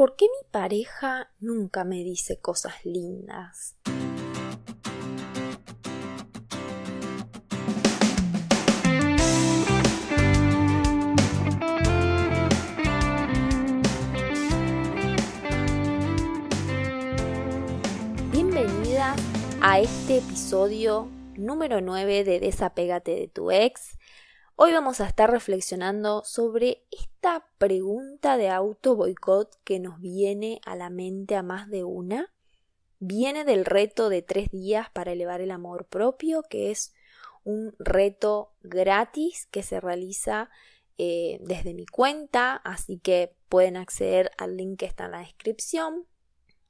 [0.00, 3.76] ¿Por qué mi pareja nunca me dice cosas lindas?
[18.32, 19.20] Bienvenidas
[19.60, 23.98] a este episodio número 9 de Desapégate de tu ex.
[24.62, 30.76] Hoy vamos a estar reflexionando sobre esta pregunta de auto boicot que nos viene a
[30.76, 32.30] la mente a más de una.
[32.98, 36.92] Viene del reto de tres días para elevar el amor propio, que es
[37.42, 40.50] un reto gratis que se realiza
[40.98, 46.04] eh, desde mi cuenta, así que pueden acceder al link que está en la descripción.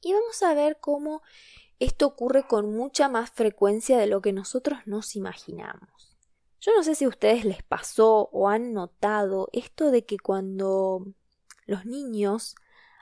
[0.01, 1.23] Y vamos a ver cómo
[1.81, 6.10] esto ocurre con mucha más frecuencia de lo que nosotros nos imaginamos.
[6.61, 11.07] Yo no sé si a ustedes les pasó o han notado esto de que cuando
[11.65, 12.55] los niños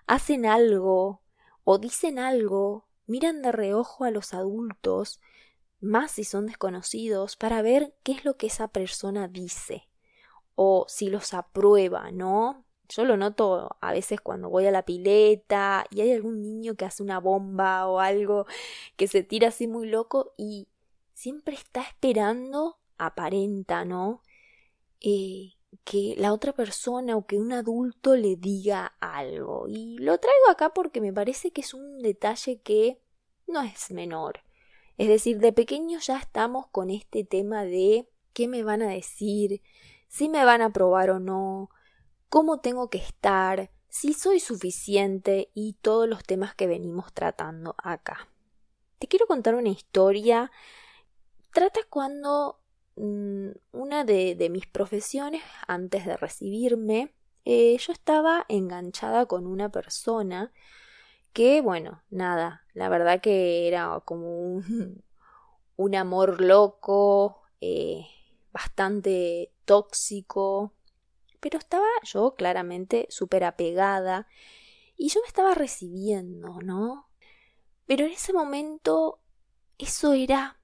[0.07, 1.23] hacen algo
[1.65, 5.21] o dicen algo, miran de reojo a los adultos,
[5.81, 9.89] más si son desconocidos, para ver qué es lo que esa persona dice
[10.55, 12.65] o si los aprueba, ¿no?
[12.89, 16.85] Yo lo noto a veces cuando voy a la pileta y hay algún niño que
[16.85, 18.47] hace una bomba o algo
[18.97, 20.69] que se tira así muy loco y
[21.13, 24.23] siempre está esperando aparenta, ¿no?
[25.01, 25.53] Eh,
[25.85, 29.67] que la otra persona o que un adulto le diga algo.
[29.69, 33.01] Y lo traigo acá porque me parece que es un detalle que
[33.47, 34.41] no es menor.
[34.97, 39.63] Es decir, de pequeño ya estamos con este tema de qué me van a decir,
[40.09, 41.71] si me van a probar o no,
[42.29, 48.29] cómo tengo que estar, si soy suficiente y todos los temas que venimos tratando acá.
[48.99, 50.51] Te quiero contar una historia.
[51.53, 52.61] Trata cuando
[52.99, 57.15] una de, mis profesiones antes de recibirme,
[57.45, 60.53] eh, yo estaba enganchada con una persona
[61.33, 65.03] que, bueno, nada, la verdad que era como un,
[65.77, 68.07] un amor loco, eh,
[68.53, 70.75] bastante tóxico,
[71.41, 74.27] pero estaba yo claramente súper apegada
[74.97, 77.09] y yo me estaba recibiendo, ¿no?
[77.87, 79.21] Pero en ese momento
[79.79, 80.61] eso era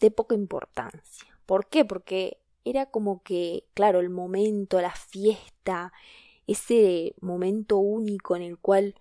[0.00, 1.29] de poca importancia.
[1.50, 1.84] ¿Por qué?
[1.84, 5.92] Porque era como que, claro, el momento, la fiesta,
[6.46, 8.94] ese momento único en el cual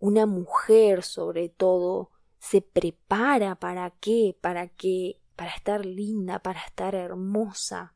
[0.00, 6.96] una mujer sobre todo se prepara para qué, para qué, para estar linda, para estar
[6.96, 7.94] hermosa.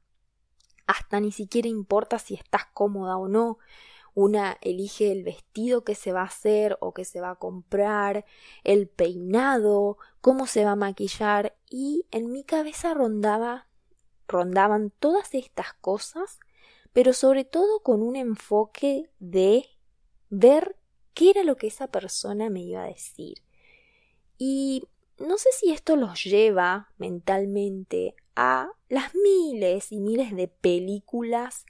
[0.86, 3.58] Hasta ni siquiera importa si estás cómoda o no.
[4.14, 8.26] Una elige el vestido que se va a hacer o que se va a comprar,
[8.62, 13.66] el peinado, cómo se va a maquillar y en mi cabeza rondaba
[14.32, 16.40] rondaban todas estas cosas,
[16.92, 19.66] pero sobre todo con un enfoque de
[20.30, 20.76] ver
[21.14, 23.42] qué era lo que esa persona me iba a decir.
[24.38, 24.84] Y
[25.18, 31.64] no sé si esto los lleva mentalmente a las miles y miles de películas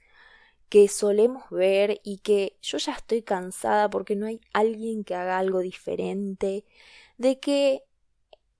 [0.69, 5.37] que solemos ver y que yo ya estoy cansada porque no hay alguien que haga
[5.37, 6.65] algo diferente,
[7.17, 7.83] de que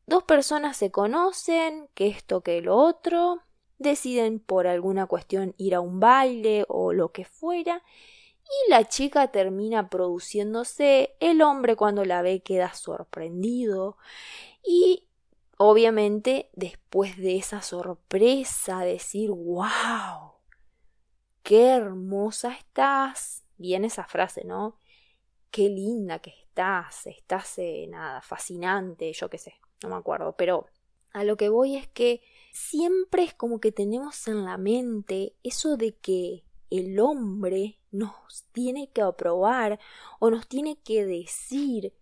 [0.05, 3.41] dos personas se conocen, que esto que lo otro,
[3.83, 7.83] deciden por alguna cuestión ir a un baile o lo que fuera,
[8.43, 13.97] y la chica termina produciéndose, el hombre cuando la ve queda sorprendido
[14.63, 15.07] y
[15.57, 20.33] obviamente después de esa sorpresa decir wow,
[21.41, 24.77] qué hermosa estás, viene esa frase, ¿no?
[25.51, 30.67] Qué linda que estás, estás eh, nada, fascinante, yo qué sé, no me acuerdo, pero
[31.13, 32.21] a lo que voy es que
[32.53, 38.89] siempre es como que tenemos en la mente eso de que el hombre nos tiene
[38.91, 39.79] que aprobar
[40.19, 41.93] o nos tiene que decir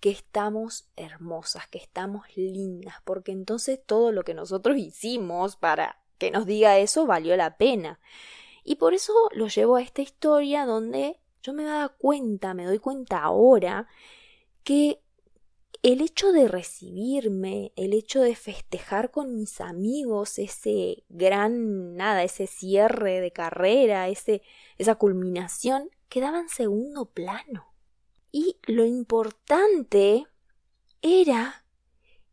[0.00, 6.30] que estamos hermosas, que estamos lindas, porque entonces todo lo que nosotros hicimos para que
[6.30, 7.98] nos diga eso valió la pena.
[8.62, 12.78] Y por eso lo llevo a esta historia donde yo me da cuenta, me doy
[12.78, 13.88] cuenta ahora
[14.62, 15.00] que
[15.84, 22.46] el hecho de recibirme, el hecho de festejar con mis amigos ese gran nada, ese
[22.46, 24.40] cierre de carrera, ese,
[24.78, 27.74] esa culminación, quedaba en segundo plano.
[28.32, 30.26] Y lo importante
[31.02, 31.66] era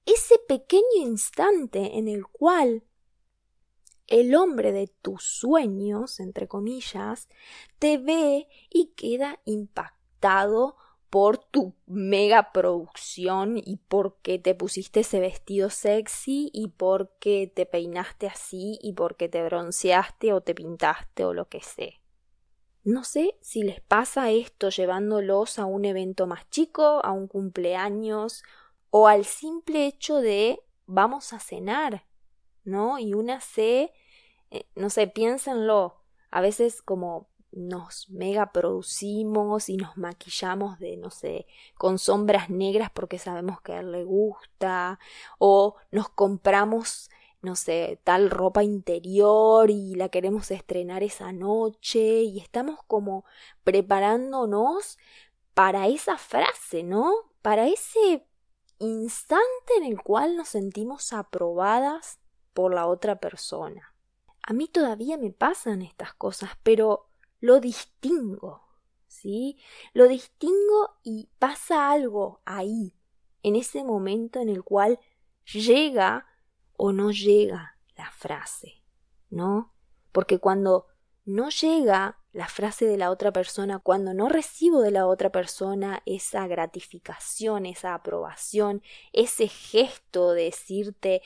[0.05, 2.85] ese pequeño instante en el cual
[4.07, 7.27] el hombre de tus sueños, entre comillas,
[7.79, 10.77] te ve y queda impactado
[11.11, 18.27] por tu mega producción y porque te pusiste ese vestido sexy y porque te peinaste
[18.27, 21.91] así y porque te bronceaste o te pintaste o lo que sea.
[22.85, 28.41] No sé si les pasa esto llevándolos a un evento más chico, a un cumpleaños
[28.89, 32.05] o al simple hecho de vamos a cenar,
[32.63, 32.99] ¿no?
[32.99, 33.91] Y una se,
[34.49, 41.09] eh, no sé, piénsenlo, a veces como nos mega producimos y nos maquillamos de, no
[41.09, 44.99] sé, con sombras negras porque sabemos que a él le gusta,
[45.37, 47.09] o nos compramos
[47.41, 53.25] no sé, tal ropa interior y la queremos estrenar esa noche y estamos como
[53.63, 54.99] preparándonos
[55.53, 57.11] para esa frase, ¿no?
[57.41, 58.27] Para ese
[58.77, 62.19] instante en el cual nos sentimos aprobadas
[62.53, 63.95] por la otra persona.
[64.43, 67.10] A mí todavía me pasan estas cosas, pero
[67.41, 68.61] lo distingo,
[69.07, 69.57] ¿sí?
[69.93, 72.93] Lo distingo y pasa algo ahí,
[73.43, 74.99] en ese momento en el cual
[75.43, 76.27] llega
[76.77, 78.83] o no llega la frase,
[79.29, 79.73] ¿no?
[80.11, 80.87] Porque cuando
[81.25, 86.01] no llega la frase de la otra persona, cuando no recibo de la otra persona
[86.05, 91.21] esa gratificación, esa aprobación, ese gesto de decirte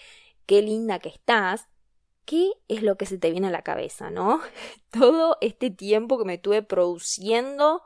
[0.45, 1.67] qué linda que estás,
[2.25, 4.41] ¿qué es lo que se te viene a la cabeza, no?
[4.91, 7.83] Todo este tiempo que me estuve produciendo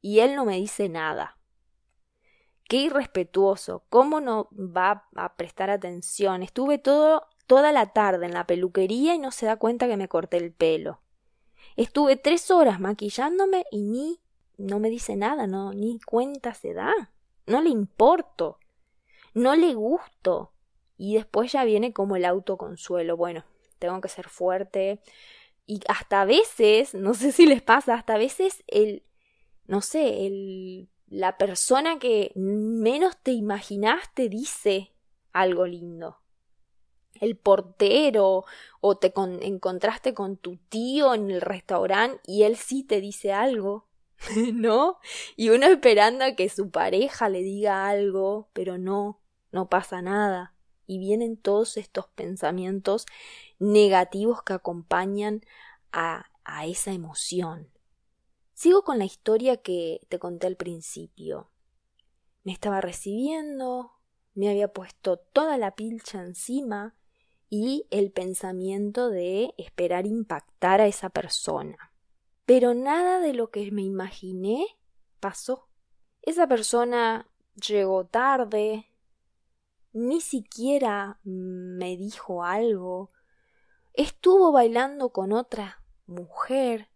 [0.00, 1.38] y él no me dice nada.
[2.68, 6.42] Qué irrespetuoso, cómo no va a prestar atención.
[6.42, 10.08] Estuve todo, toda la tarde en la peluquería y no se da cuenta que me
[10.08, 11.00] corté el pelo.
[11.76, 14.20] Estuve tres horas maquillándome y ni
[14.58, 16.92] no me dice nada, no, ni cuenta se da.
[17.46, 18.58] No le importo.
[19.34, 20.52] No le gusto.
[20.96, 23.16] Y después ya viene como el autoconsuelo.
[23.16, 23.44] Bueno,
[23.78, 25.00] tengo que ser fuerte.
[25.66, 29.04] Y hasta a veces, no sé si les pasa, hasta a veces el,
[29.66, 34.92] no sé, el la persona que menos te imaginaste dice
[35.32, 36.18] algo lindo.
[37.14, 38.44] El portero
[38.80, 43.88] o te encontraste con tu tío en el restaurante y él sí te dice algo,
[44.52, 44.98] ¿no?
[45.36, 50.54] Y uno esperando a que su pareja le diga algo, pero no, no pasa nada.
[50.86, 53.06] Y vienen todos estos pensamientos
[53.58, 55.42] negativos que acompañan
[55.92, 57.70] a, a esa emoción.
[58.54, 61.50] Sigo con la historia que te conté al principio.
[62.44, 63.92] Me estaba recibiendo,
[64.34, 66.94] me había puesto toda la pilcha encima
[67.48, 71.92] y el pensamiento de esperar impactar a esa persona.
[72.44, 74.66] Pero nada de lo que me imaginé
[75.20, 75.68] pasó.
[76.22, 78.86] Esa persona llegó tarde,
[79.92, 83.10] ni siquiera me dijo algo,
[83.94, 86.88] estuvo bailando con otra mujer,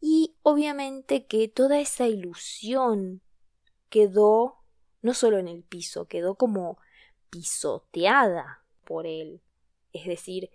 [0.00, 3.22] y obviamente que toda esa ilusión
[3.90, 4.60] quedó
[5.02, 6.78] no solo en el piso, quedó como
[7.30, 9.42] pisoteada por él.
[9.92, 10.50] Es decir,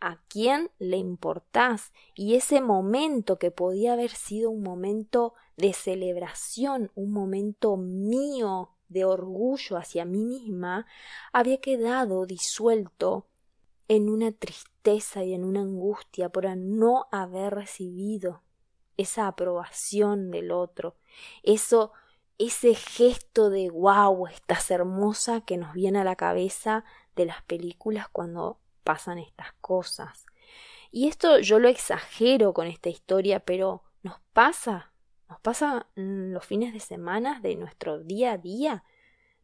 [0.00, 6.90] a quién le importás y ese momento que podía haber sido un momento de celebración,
[6.94, 10.86] un momento mío de orgullo hacia mí misma,
[11.32, 13.26] había quedado disuelto
[13.88, 18.42] en una tristeza y en una angustia por no haber recibido
[18.96, 20.96] esa aprobación del otro,
[21.42, 21.92] eso,
[22.38, 26.84] ese gesto de wow, estás hermosa que nos viene a la cabeza
[27.16, 30.26] de las películas cuando pasan estas cosas.
[30.90, 34.89] Y esto yo lo exagero con esta historia, pero nos pasa,
[35.30, 38.82] nos pasa los fines de semana de nuestro día a día.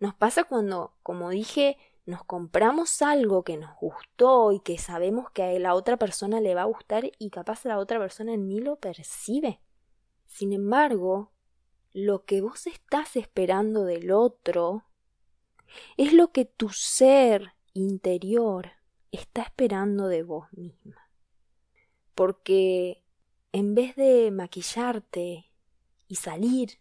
[0.00, 5.44] Nos pasa cuando, como dije, nos compramos algo que nos gustó y que sabemos que
[5.44, 8.76] a la otra persona le va a gustar y capaz la otra persona ni lo
[8.76, 9.60] percibe.
[10.26, 11.30] Sin embargo,
[11.92, 14.82] lo que vos estás esperando del otro
[15.96, 18.72] es lo que tu ser interior
[19.12, 21.10] está esperando de vos misma.
[22.16, 23.04] Porque
[23.52, 25.46] en vez de maquillarte
[26.08, 26.80] y salir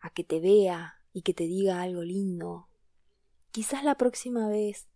[0.00, 2.68] a que te vea y que te diga algo lindo,
[3.52, 4.88] Quizás la próxima vez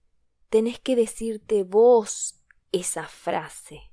[0.49, 2.41] tenés que decirte vos
[2.73, 3.93] esa frase,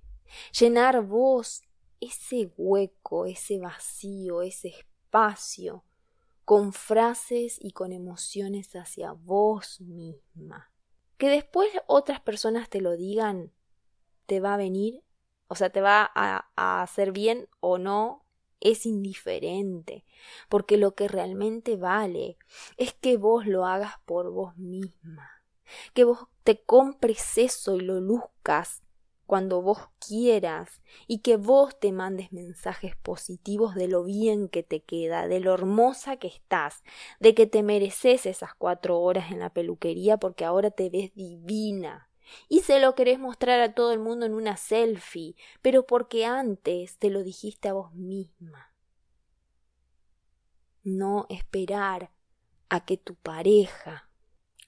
[0.58, 1.64] llenar vos
[2.00, 5.84] ese hueco, ese vacío, ese espacio,
[6.46, 10.72] con frases y con emociones hacia vos misma.
[11.18, 13.52] Que después otras personas te lo digan,
[14.28, 15.04] te va a venir,
[15.50, 18.23] o sea, te va a, a hacer bien o no,
[18.64, 20.06] es indiferente,
[20.50, 22.38] porque lo que realmente vale
[22.78, 25.30] es que vos lo hagas por vos misma,
[25.94, 28.82] que vos te compres eso y lo luzcas
[29.26, 34.82] cuando vos quieras y que vos te mandes mensajes positivos de lo bien que te
[34.82, 36.84] queda, de lo hermosa que estás,
[37.20, 42.10] de que te mereces esas cuatro horas en la peluquería porque ahora te ves divina.
[42.50, 46.98] Y se lo querés mostrar a todo el mundo en una selfie, pero porque antes
[46.98, 48.74] te lo dijiste a vos misma.
[50.84, 52.12] No esperar
[52.70, 54.10] a que tu pareja,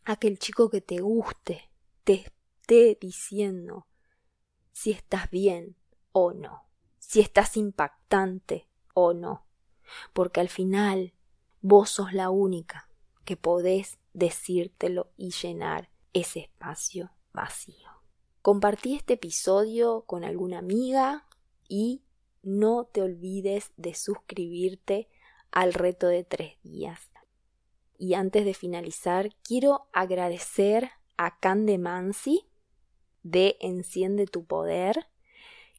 [0.03, 1.71] a que el chico que te guste,
[2.03, 2.25] te
[2.61, 3.87] esté diciendo
[4.71, 5.75] si estás bien
[6.11, 6.69] o no,
[6.99, 9.47] si estás impactante o no,
[10.13, 11.13] porque al final
[11.61, 12.89] vos sos la única
[13.25, 17.89] que podés decírtelo y llenar ese espacio vacío.
[18.41, 21.27] Compartí este episodio con alguna amiga
[21.67, 22.03] y
[22.43, 25.09] no te olvides de suscribirte
[25.51, 26.99] al reto de tres días.
[27.97, 32.45] Y antes de finalizar, quiero agradecer a Cande Mansi
[33.23, 35.07] de Enciende tu Poder,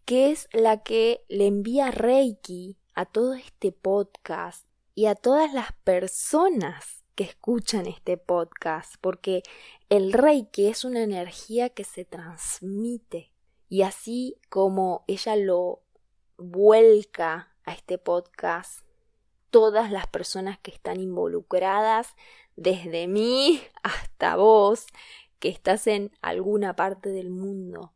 [0.05, 5.73] que es la que le envía Reiki a todo este podcast y a todas las
[5.85, 9.43] personas que escuchan este podcast, porque
[9.89, 13.33] el Reiki es una energía que se transmite
[13.69, 15.83] y así como ella lo
[16.37, 18.87] vuelca a este podcast,
[19.51, 22.15] todas las personas que están involucradas,
[22.55, 24.87] desde mí hasta vos,
[25.39, 27.95] que estás en alguna parte del mundo,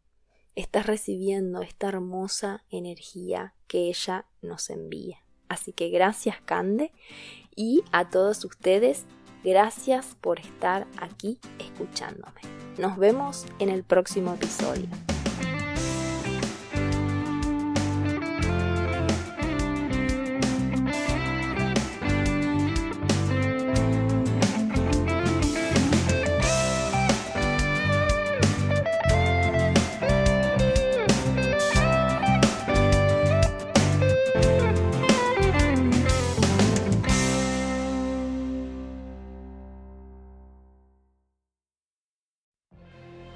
[0.54, 5.18] estás recibiendo esta hermosa energía que ella nos envía.
[5.50, 6.92] Así que gracias Cande
[7.56, 9.04] y a todos ustedes,
[9.42, 12.40] gracias por estar aquí escuchándome.
[12.78, 14.86] Nos vemos en el próximo episodio.